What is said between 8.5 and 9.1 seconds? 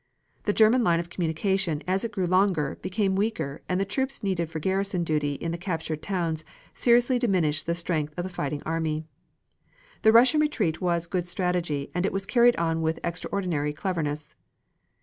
army,